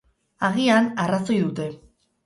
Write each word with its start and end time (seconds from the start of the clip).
Agian, 0.47 0.89
arrazoi 1.05 1.41
dute. 1.47 1.73